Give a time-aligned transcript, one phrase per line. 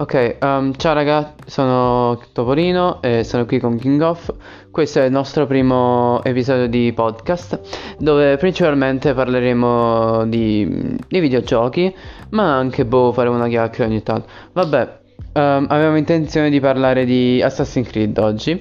[0.00, 4.34] Ok, um, ciao raga, sono Topolino e sono qui con King of.
[4.70, 11.94] Questo è il nostro primo episodio di podcast dove principalmente parleremo di, di videogiochi,
[12.30, 14.26] ma anche boh, faremo una chiacchiera ogni tanto.
[14.54, 15.00] Vabbè,
[15.34, 18.58] um, avevamo intenzione di parlare di Assassin's Creed oggi.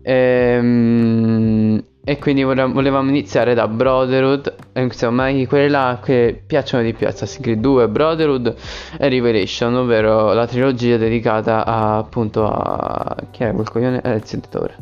[0.00, 7.40] Ehm, e quindi volevamo iniziare da Brotherhood, insomma, quelle là che piacciono di più, Assassin's
[7.40, 8.52] Creed 2, Brotherhood
[8.98, 13.14] e Revelation, ovvero la trilogia dedicata a, appunto a...
[13.30, 14.00] chi è quel coglione?
[14.00, 14.74] È il editore.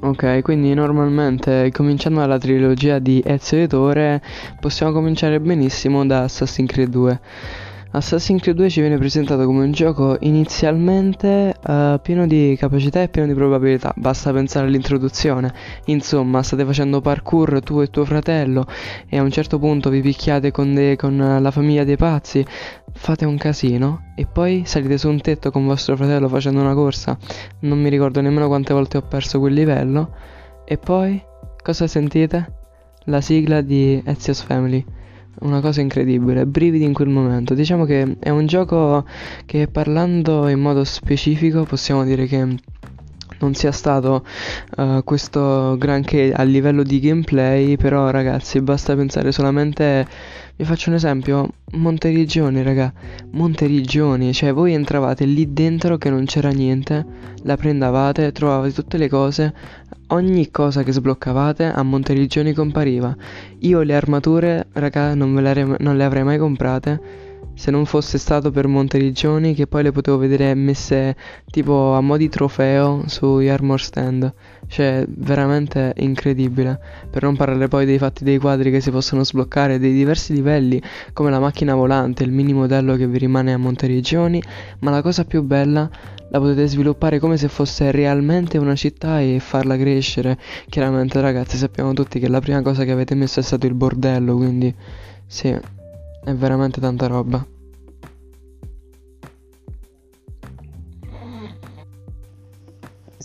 [0.00, 4.20] Ok, quindi normalmente cominciando dalla trilogia di Ezio Editore
[4.58, 7.20] possiamo cominciare benissimo da Assassin's Creed 2.
[7.96, 13.08] Assassin's Creed 2 ci viene presentato come un gioco inizialmente uh, pieno di capacità e
[13.08, 15.54] pieno di probabilità, basta pensare all'introduzione.
[15.84, 18.66] Insomma, state facendo parkour tu e tuo fratello
[19.08, 22.44] e a un certo punto vi picchiate con, de- con la famiglia dei pazzi,
[22.92, 27.16] fate un casino e poi salite su un tetto con vostro fratello facendo una corsa.
[27.60, 30.10] Non mi ricordo nemmeno quante volte ho perso quel livello.
[30.64, 31.22] E poi
[31.62, 32.62] cosa sentite?
[33.04, 34.84] La sigla di Ezio's Family
[35.40, 37.54] una cosa incredibile, brividi in quel momento.
[37.54, 39.04] Diciamo che è un gioco
[39.46, 42.56] che parlando in modo specifico possiamo dire che
[43.38, 44.24] non sia stato
[44.76, 50.06] uh, questo granché a livello di gameplay, però ragazzi basta pensare solamente,
[50.56, 52.92] vi faccio un esempio, Monterigioni raga,
[53.32, 57.04] Monterigioni, cioè voi entravate lì dentro che non c'era niente,
[57.42, 59.54] la prendavate, trovavate tutte le cose,
[60.08, 63.14] ogni cosa che sbloccavate a Monterigioni compariva.
[63.60, 67.23] Io le armature raga non, le, non le avrei mai comprate
[67.54, 71.16] se non fosse stato per Monterigioni che poi le potevo vedere messe
[71.50, 74.32] tipo a mo' di trofeo sui armor stand.
[74.66, 76.80] Cioè, veramente incredibile.
[77.10, 80.80] Per non parlare poi dei fatti dei quadri che si possono sbloccare, dei diversi livelli,
[81.12, 84.42] come la macchina volante, il mini modello che vi rimane a Monterigioni,
[84.80, 85.88] ma la cosa più bella
[86.30, 90.38] la potete sviluppare come se fosse realmente una città e farla crescere.
[90.68, 94.34] Chiaramente ragazzi sappiamo tutti che la prima cosa che avete messo è stato il bordello,
[94.34, 94.74] quindi
[95.26, 95.56] sì,
[96.24, 97.46] è veramente tanta roba.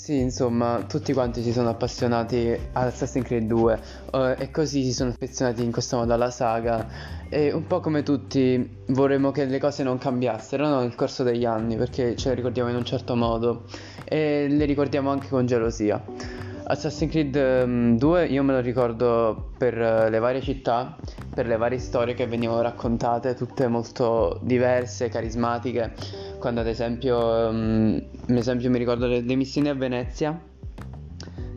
[0.09, 3.79] Sì, insomma, tutti quanti si sono appassionati ad Assassin's Creed 2
[4.11, 6.87] uh, e così si sono affezionati in questo modo alla saga
[7.29, 10.79] e un po' come tutti vorremmo che le cose non cambiassero no?
[10.79, 13.65] nel corso degli anni perché ce le ricordiamo in un certo modo
[14.03, 16.03] e le ricordiamo anche con gelosia.
[16.63, 17.31] Assassin's Creed
[17.97, 20.95] 2 ehm, io me lo ricordo per uh, le varie città,
[21.39, 25.93] per le varie storie che venivano raccontate, tutte molto diverse, carismatiche,
[26.37, 30.37] quando ad esempio, um, ad esempio mi ricordo le, le missioni a Venezia,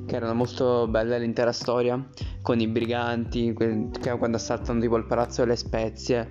[0.07, 2.01] che erano molto belle l'intera storia,
[2.43, 3.89] con i briganti, que-
[4.19, 6.29] quando assaltano tipo il palazzo delle spezie.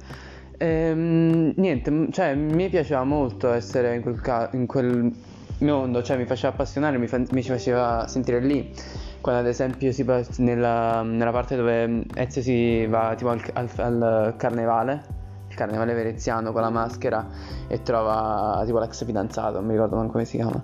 [0.58, 5.12] E, um, niente, cioè mi piaceva molto essere in quel, ca- in quel
[5.58, 8.74] mondo, cioè mi faceva appassionare, mi, fa- mi faceva sentire lì.
[9.22, 13.70] Quando ad esempio si va nella, nella parte dove Ezio si va tipo al, al,
[13.78, 15.04] al carnevale,
[15.48, 17.28] il carnevale veneziano con la maschera
[17.68, 20.64] e trova tipo l'ex fidanzato, non mi ricordo manco come si chiama.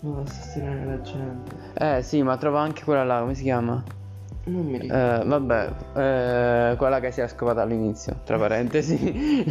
[0.00, 1.56] No, assassinare la gente.
[1.74, 3.82] Eh sì, ma trova anche quella là, come si chiama?
[4.44, 5.22] Non mi ricordo.
[5.22, 9.44] Eh, vabbè, eh, quella che si è scopata all'inizio, tra parentesi.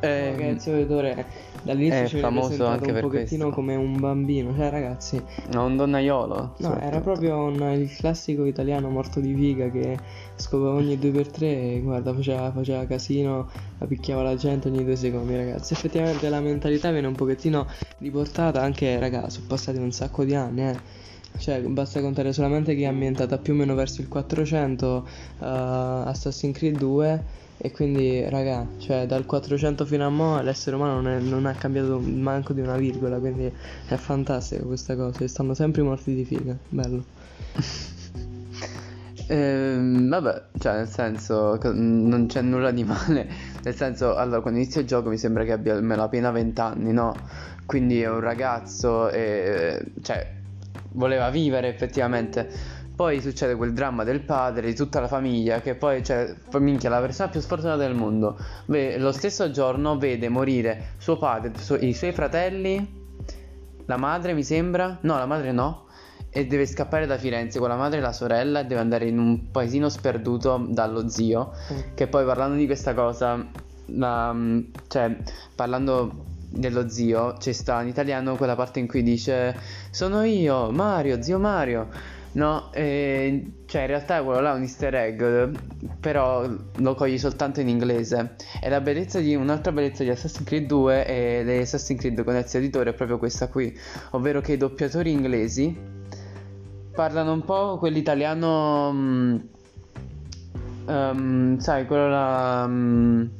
[0.00, 1.26] eh, Ragazzi, vedore
[1.66, 3.60] Dall'inizio è ci famoso anche un per pochettino questo.
[3.60, 5.20] come un bambino, cioè ragazzi.
[5.50, 6.54] No, un donnaiolo.
[6.58, 9.98] No, era proprio un, il classico italiano morto di figa che
[10.36, 13.50] scopava ogni due per tre e guarda, faceva, faceva casino,
[13.88, 15.72] picchiava la gente ogni due secondi, ragazzi.
[15.72, 17.66] Effettivamente la mentalità viene un pochettino
[17.98, 21.04] riportata anche, ragazzi, sono passati un sacco di anni, eh.
[21.38, 24.86] Cioè, basta contare solamente che è ambientata più o meno verso il 400
[25.38, 31.00] uh, Assassin's Creed 2 e quindi, raga, cioè dal 400 fino a mo' l'essere umano
[31.00, 33.50] non, è, non ha cambiato manco di una virgola, quindi
[33.88, 35.24] è fantastica questa cosa.
[35.24, 37.04] E stanno sempre morti di figa, bello.
[39.28, 43.28] Ehm, vabbè, cioè nel senso non c'è nulla di male.
[43.64, 46.92] Nel senso, allora quando inizio il gioco mi sembra che abbia almeno appena 20 anni,
[46.92, 47.12] no?
[47.64, 50.34] Quindi è un ragazzo e cioè
[50.92, 52.48] voleva vivere effettivamente.
[52.96, 57.00] Poi succede quel dramma del padre, di tutta la famiglia, che poi, cioè, minchia, la
[57.00, 58.38] persona più sfortunata del mondo.
[58.66, 63.04] Ve- lo stesso giorno vede morire suo padre, su- i suoi fratelli,
[63.84, 65.84] la madre mi sembra, no, la madre no,
[66.30, 69.18] e deve scappare da Firenze con la madre e la sorella e deve andare in
[69.18, 71.52] un paesino sperduto dallo zio.
[71.94, 73.46] Che poi parlando di questa cosa,
[73.86, 74.34] la-
[74.88, 75.16] cioè,
[75.54, 79.54] parlando dello zio, c'è sta in italiano quella parte in cui dice
[79.90, 82.14] Sono io, Mario, zio Mario.
[82.36, 85.56] No, eh, cioè in realtà quello là è un easter egg,
[85.98, 86.46] però
[86.76, 88.36] lo cogli soltanto in inglese.
[88.60, 92.36] E la bellezza di un'altra bellezza di Assassin's Creed 2 e di Assassin's Creed con
[92.36, 93.74] Ezio Editore è proprio questa qui,
[94.10, 95.74] ovvero che i doppiatori inglesi
[96.92, 98.88] parlano un po' quell'italiano,
[100.84, 102.64] um, sai, quello là...
[102.66, 103.30] Um,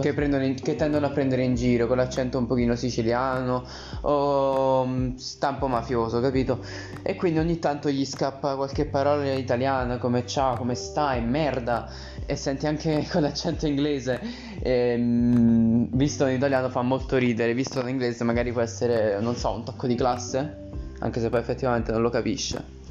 [0.00, 3.64] che, in, che, tendono a prendere in giro con l'accento un pochino siciliano
[4.02, 6.60] o mm, stampo mafioso, capito?
[7.02, 11.88] E quindi ogni tanto gli scappa qualche parola italiana come ciao, come stai, merda
[12.26, 14.20] e senti anche con l'accento inglese
[14.60, 19.36] e, mm, visto in italiano fa molto ridere, visto in inglese magari può essere, non
[19.36, 20.62] so, un tocco di classe,
[21.00, 22.83] anche se poi effettivamente non lo capisce.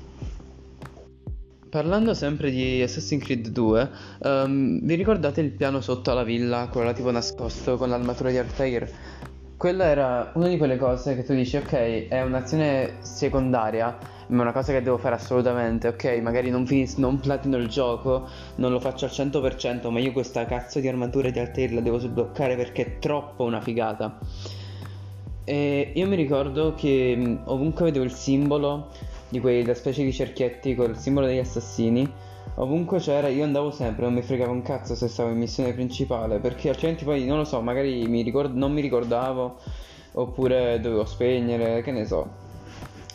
[1.74, 6.68] Parlando sempre di Assassin's Creed 2, um, ehm, vi ricordate il piano sotto alla villa,
[6.72, 8.88] quello là tipo nascosto con l'armatura di Altair?
[9.58, 13.98] Quella era una di quelle cose che tu dici, ok, è un'azione secondaria,
[14.28, 17.68] ma è una cosa che devo fare assolutamente, ok, magari non, finis- non platino il
[17.68, 18.28] gioco,
[18.58, 21.98] non lo faccio al 100%, ma io questa cazzo di armatura di Altair la devo
[21.98, 24.20] sbloccare perché è troppo una figata.
[25.44, 28.92] E io mi ricordo che ovunque vedevo il simbolo
[29.34, 32.08] di quella specie di cerchietti col simbolo degli assassini.
[32.58, 36.38] Ovunque c'era, io andavo sempre, non mi fregava un cazzo se stavo in missione principale,
[36.38, 39.58] perché altrimenti poi non lo so, magari mi ricord- non mi ricordavo,
[40.12, 42.43] oppure dovevo spegnere, che ne so.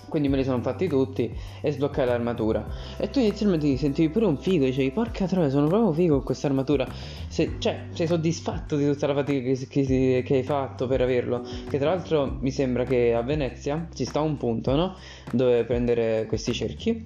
[0.08, 2.66] Quindi me li sono fatti tutti e sbloccai l'armatura.
[2.96, 6.24] E tu inizialmente ti sentivi pure un figo, dicevi porca troia, sono proprio figo con
[6.24, 6.86] questa armatura.
[7.28, 11.44] Se, cioè, sei soddisfatto di tutta la fatica che, che, che, hai fatto per averlo.
[11.68, 14.96] Che tra l'altro mi sembra che a Venezia ci sta un punto, no?
[15.32, 17.04] Dove prendere questi cerchi.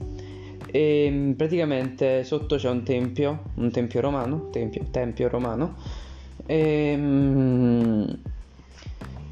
[0.70, 5.74] E mm, praticamente sotto c'è un tempio, un tempio romano, tempio, tempio romano.
[6.46, 8.04] E, mm,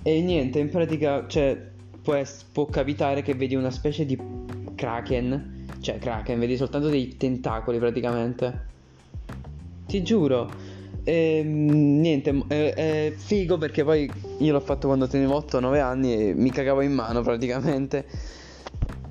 [0.02, 1.69] e niente, in pratica, cioè
[2.02, 4.19] può, es- può capitare che vedi una specie di
[4.75, 5.67] kraken.
[5.81, 8.69] Cioè, kraken, vedi soltanto dei tentacoli praticamente.
[9.87, 10.49] Ti giuro.
[11.05, 16.14] E, ehm, niente, è, è, figo perché poi io l'ho fatto quando tenevo 8-9 anni
[16.14, 18.06] e mi cagavo in mano praticamente.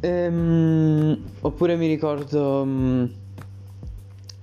[0.02, 3.06] Ehm, oppure mi ricordo mh, mm,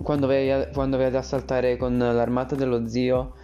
[0.03, 3.35] quando, vai quando vai ad assaltare con l'armata dello zio,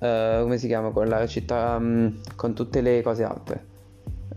[0.00, 2.06] uh, come si chiama, con la città, mh, mm,
[2.36, 3.67] con tutte le cose alte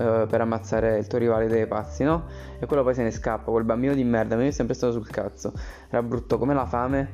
[0.01, 2.25] uh, per ammazzare il tuo rivale dei pazzi, no?
[2.59, 5.07] E quello poi se ne scappa, quel bambino di merda, mi è sempre stato sul
[5.07, 5.53] cazzo.
[5.89, 7.09] Era brutto come la fame.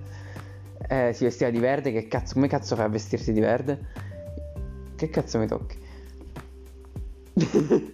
[0.88, 3.80] Eh, si vestiva di verde, che cazzo, come cazzo fai a vestirsi di verde?
[4.96, 5.78] Che cazzo mi tocchi?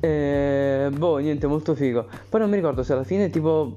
[0.00, 2.06] eh, boh, niente, molto figo.
[2.28, 3.74] Poi non mi ricordo se alla fine tipo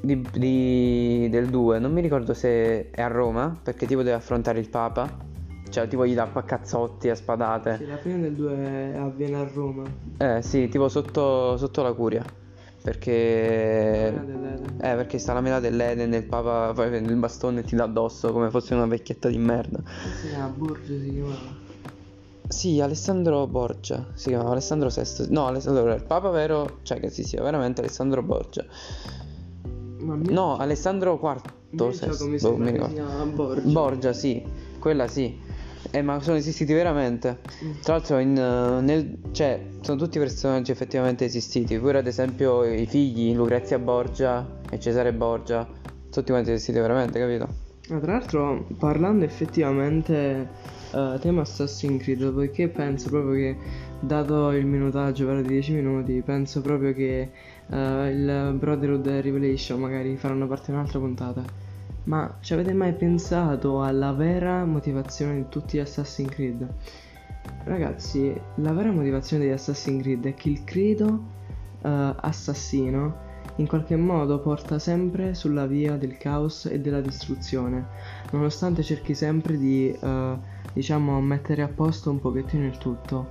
[0.00, 4.58] di, di, del 2, non mi ricordo se è a Roma, perché tipo deve affrontare
[4.60, 5.25] il Papa.
[5.68, 7.76] Cioè, tipo gli dà a cazzotti, a spadate.
[7.76, 9.82] Sì, la fine del 2 avviene a Roma.
[10.18, 12.24] Eh, sì, tipo sotto, sotto la curia.
[12.82, 14.06] Perché.
[14.08, 14.14] Eh,
[14.78, 17.84] perché sta la metà dell'Eden e il Papa poi prende il bastone e ti dà
[17.84, 19.82] addosso come fosse una vecchietta di merda.
[20.20, 21.64] Si chiama Borgia, si chiamava.
[22.48, 24.06] Sì, Alessandro Borgia.
[24.14, 25.26] Si chiamava Alessandro VI.
[25.30, 26.78] No, Alessandro il Papa vero.
[26.82, 28.64] Cioè, che si sia veramente Alessandro Borgia.
[29.98, 31.90] No, Alessandro IV.
[31.90, 32.72] Sesto, mi
[33.34, 33.60] boh.
[33.64, 34.44] Borgia, sì.
[34.78, 35.54] Quella sì.
[35.90, 37.38] Eh, ma sono esistiti veramente.
[37.82, 41.78] Tra l'altro, in, uh, nel, cioè, sono tutti personaggi effettivamente esistiti.
[41.78, 45.66] Pure, ad esempio, i figli, Lucrezia Borgia e Cesare Borgia,
[46.10, 47.64] tutti quanti esistiti veramente, capito?
[47.88, 50.48] Ma tra l'altro, parlando effettivamente
[50.92, 53.56] uh, tema Assassin's Creed, poiché penso proprio che,
[54.00, 57.30] dato il minutaggio, però di 10 minuti, penso proprio che
[57.66, 61.65] uh, il Brotherhood Revelation magari faranno parte di un'altra puntata.
[62.06, 66.68] Ma ci avete mai pensato alla vera motivazione di tutti gli Assassin's Creed?
[67.64, 71.06] Ragazzi, la vera motivazione degli Assassin's Creed è che il credo
[71.82, 73.24] uh, assassino
[73.56, 77.86] in qualche modo porta sempre sulla via del caos e della distruzione,
[78.30, 80.38] nonostante cerchi sempre di, uh,
[80.72, 83.30] diciamo, mettere a posto un pochettino il tutto.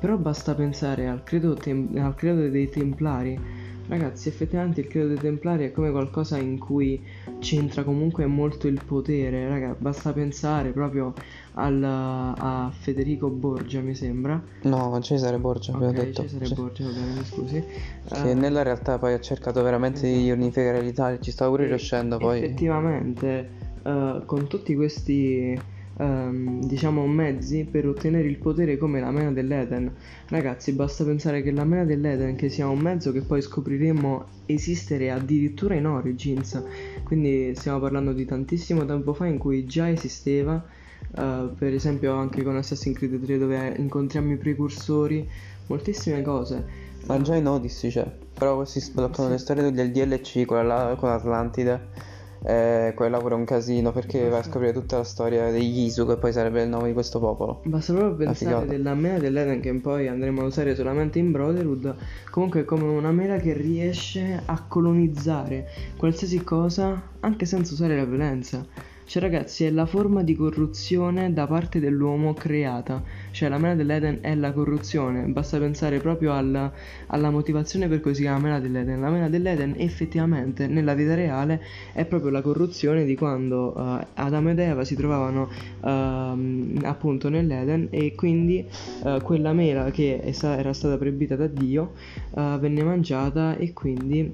[0.00, 5.16] Però basta pensare al credo, tem- al credo dei Templari Ragazzi, effettivamente il credo dei
[5.16, 7.02] Templari è come qualcosa in cui
[7.38, 11.14] c'entra comunque molto il potere, raga, basta pensare proprio
[11.54, 14.42] al, a Federico Borgia, mi sembra.
[14.62, 16.22] No, Cesare Borgia, okay, abbiamo detto.
[16.22, 17.64] Cesare C- Borgia, va bene, scusi.
[18.12, 20.22] Che uh, nella realtà poi ha cercato veramente esatto.
[20.22, 22.42] di unificare l'Italia, ci stava pure riuscendo poi.
[22.42, 23.48] Effettivamente,
[23.84, 25.58] uh, con tutti questi
[25.98, 29.92] ehm, diciamo mezzi per ottenere il potere come la mena dell'Eden.
[30.28, 35.10] Ragazzi, basta pensare che la mena dell'Eden che sia un mezzo che poi scopriremo esistere
[35.10, 36.62] addirittura in Origins.
[37.04, 40.64] Quindi stiamo parlando di tantissimo tempo fa in cui già esisteva.
[41.10, 45.26] Uh, per esempio anche con Assassin's Creed 3 dove incontriamo i precursori,
[45.66, 46.86] moltissime cose.
[47.06, 48.06] Ma già in Odyssey c'è.
[48.34, 49.32] Però questi sbloccano Sì.
[49.32, 52.16] le storie del DLC, quella là con Atlantide.
[52.42, 56.06] Eh, quella pure è un casino perché vai a scoprire tutta la storia degli Isu,
[56.06, 57.60] che poi sarebbe il nome di questo popolo.
[57.64, 61.94] Basta proprio pensare della mela dell'Eden che poi andremo a usare solamente in Brotherhood.
[62.30, 68.04] Comunque è come una mela che riesce a colonizzare qualsiasi cosa anche senza usare la
[68.04, 68.64] violenza.
[69.08, 73.02] Cioè ragazzi è la forma di corruzione da parte dell'uomo creata.
[73.30, 75.22] Cioè la mela dell'Eden è la corruzione.
[75.22, 76.70] Basta pensare proprio alla,
[77.06, 79.00] alla motivazione per cui si chiama mela dell'Eden.
[79.00, 81.62] La mela dell'Eden effettivamente nella vita reale
[81.94, 85.48] è proprio la corruzione di quando eh, Adamo ed Eva si trovavano
[85.82, 88.62] ehm, appunto nell'Eden e quindi
[89.04, 91.92] eh, quella mela che era stata proibita da Dio
[92.36, 94.30] eh, venne mangiata e quindi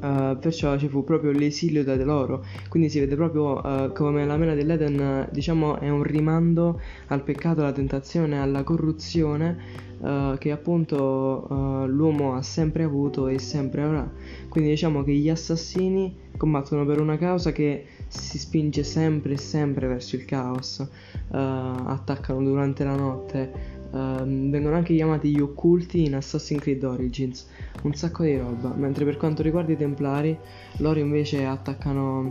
[0.00, 4.36] eh, perciò ci fu proprio l'esilio da loro quindi si vede proprio eh, come la
[4.36, 9.58] mela dell'Eden diciamo è un rimando al peccato, alla tentazione, alla corruzione
[10.02, 14.10] eh, che appunto l'uomo ha sempre avuto e sempre avrà.
[14.48, 19.86] Quindi diciamo che gli assassini combattono per una causa che si spinge sempre e sempre
[19.86, 20.86] verso il caos,
[21.30, 27.48] attaccano durante la notte, ehm, vengono anche chiamati gli occulti in Assassin's Creed Origins,
[27.82, 30.36] un sacco di roba, mentre per quanto riguarda i Templari,
[30.78, 32.30] loro invece attaccano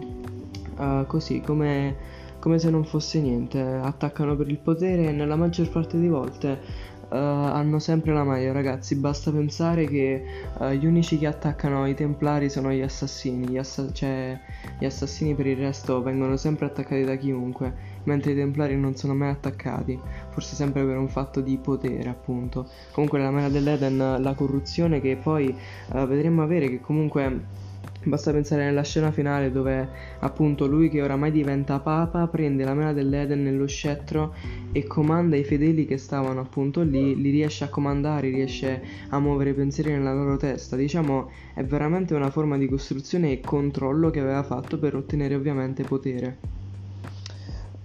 [0.80, 1.96] eh, così come,
[2.40, 6.94] come se non fosse niente, attaccano per il potere e nella maggior parte di volte
[7.10, 8.96] eh, hanno sempre la maglia, ragazzi.
[8.96, 10.24] Basta pensare che
[10.60, 13.48] eh, gli unici che attaccano i templari sono gli assassini.
[13.48, 14.40] Gli, assa- cioè,
[14.80, 17.74] gli assassini per il resto vengono sempre attaccati da chiunque,
[18.06, 20.00] mentre i templari non sono mai attaccati.
[20.30, 22.68] Forse sempre per un fatto di potere, appunto.
[22.92, 27.64] Comunque, la mela dell'Eden, la corruzione che poi eh, vedremo avere, che comunque.
[28.08, 32.94] Basta pensare nella scena finale dove appunto lui che oramai diventa papa prende la mela
[32.94, 34.36] dell'Eden nello scettro
[34.72, 39.52] e comanda i fedeli che stavano appunto lì, li riesce a comandare, riesce a muovere
[39.52, 40.76] i pensieri nella loro testa.
[40.76, 45.84] Diciamo è veramente una forma di costruzione e controllo che aveva fatto per ottenere ovviamente
[45.84, 46.65] potere.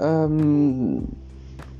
[0.00, 1.04] Ehm,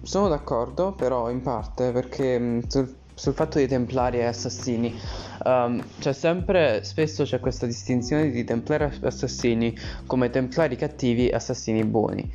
[0.03, 4.99] sono d'accordo, però in parte perché mh, sul, sul fatto dei templari e assassini
[5.45, 11.35] ehm, c'è sempre, spesso c'è questa distinzione di templari e assassini come templari cattivi e
[11.35, 12.33] assassini buoni.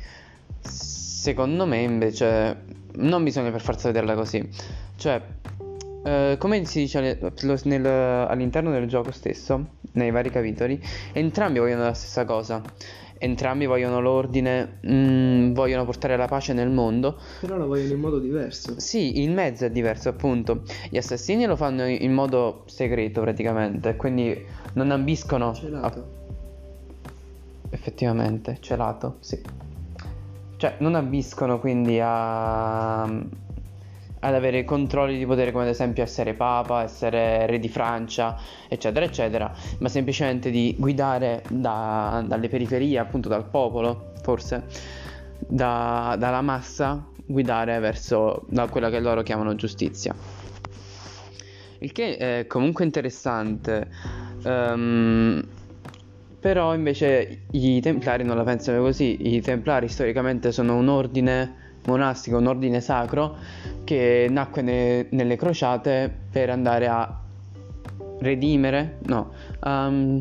[0.60, 2.64] Secondo me invece
[2.94, 4.48] non bisogna per forza vederla così.
[4.96, 5.20] Cioè,
[6.04, 7.00] eh, come si dice
[7.64, 10.80] nel- all'interno del gioco stesso, nei vari capitoli,
[11.12, 12.62] entrambi vogliono la stessa cosa.
[13.18, 17.18] Entrambi vogliono l'ordine, mm, vogliono portare la pace nel mondo.
[17.40, 18.78] Però lo vogliono in modo diverso.
[18.78, 20.62] Sì, il mezzo è diverso, appunto.
[20.90, 24.44] Gli assassini lo fanno in modo segreto, praticamente, quindi
[24.74, 26.14] non ambiscono a Celato.
[27.70, 29.40] Effettivamente, celato, sì.
[30.56, 33.04] Cioè, non ambiscono quindi a...
[34.26, 38.36] ad avere controlli di potere come ad esempio essere papa, essere re di Francia,
[38.68, 44.64] eccetera, eccetera, ma semplicemente di guidare da- dalle periferie, appunto dal popolo, forse,
[45.38, 50.14] da- dalla massa, guidare verso da quella che loro chiamano giustizia.
[51.78, 53.88] Il che è comunque interessante.
[54.42, 55.42] ehm,
[56.38, 59.34] però invece i Templari non la pensano così.
[59.34, 63.36] I Templari storicamente sono un ordine monastico, un ordine sacro
[63.84, 67.20] che nacque ne- nelle crociate per andare a
[68.20, 69.32] redimere, no,
[69.68, 70.18] mm,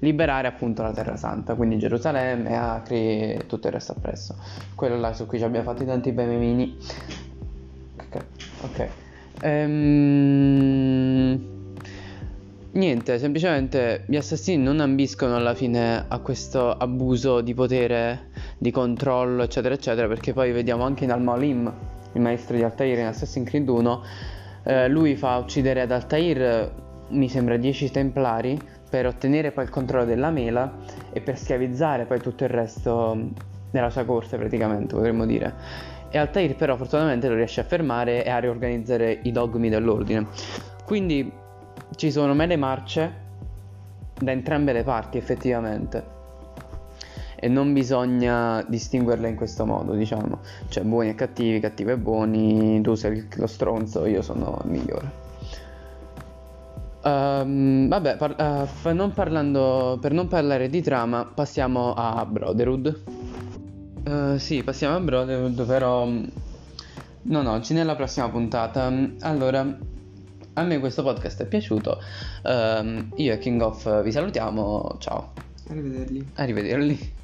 [0.00, 4.36] liberare appunto la Terra Santa, quindi Gerusalemme, Acri e tutto il resto appresso.
[4.74, 6.76] Quello là su cui ci abbiamo fatto tanti bei memini.
[7.96, 8.24] Ok.
[8.62, 8.88] ok.
[9.42, 10.86] Ehm,
[12.78, 19.42] Niente, semplicemente gli assassini non ambiscono alla fine a questo abuso di potere, di controllo,
[19.42, 21.72] eccetera, eccetera, perché poi vediamo anche in Al-Malim,
[22.12, 24.02] il maestro di Altair in Assassin's Creed 1,
[24.62, 26.72] eh, lui fa uccidere ad Altair,
[27.08, 28.56] mi sembra, 10 templari
[28.88, 30.72] per ottenere poi il controllo della mela
[31.12, 33.30] e per schiavizzare poi tutto il resto
[33.72, 35.52] della sua corte, praticamente, potremmo dire.
[36.10, 40.28] E Altair però fortunatamente lo riesce a fermare e a riorganizzare i dogmi dell'ordine.
[40.84, 41.46] Quindi
[41.96, 43.26] ci sono mele marce
[44.20, 46.16] da entrambe le parti effettivamente.
[47.40, 50.40] E non bisogna distinguerle in questo modo diciamo.
[50.68, 55.26] Cioè buoni e cattivi cattivi e buoni tu sei lo stronzo io sono il migliore.
[57.04, 63.02] Ehm, vabbè par- f- non parlando per non parlare di trama passiamo a Brotherhood.
[64.02, 66.24] Eh, sì passiamo a Brotherhood però mm,
[67.22, 68.92] non oggi nella prossima puntata.
[69.20, 69.64] Allora
[70.58, 72.00] a me questo podcast è piaciuto.
[72.42, 74.96] Ehm, io e King of vi salutiamo.
[74.98, 75.32] Ciao.
[75.68, 76.26] Arrivederli.
[76.34, 77.16] Arrivederli.